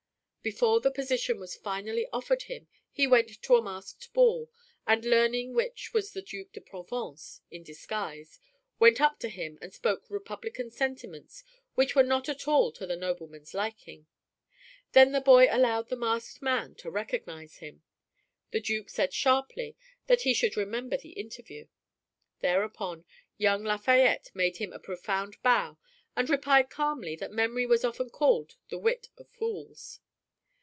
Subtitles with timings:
[0.43, 4.49] Before the position was finally offered him he went to a masked ball,
[4.87, 8.39] and learning which was the Duc de Provence in disguise,
[8.79, 11.43] went up to him and spoke republican sentiments
[11.75, 14.07] which were not at all to the nobleman's liking.
[14.93, 17.83] Then the boy allowed the masked man to recognize him.
[18.49, 19.75] The Duc said sharply
[20.07, 21.67] that he should remember the interview.
[22.39, 23.05] Thereupon
[23.37, 25.77] young Lafayette made him a profound bow
[26.15, 29.99] and replied calmly that memory was often called the wit of fools.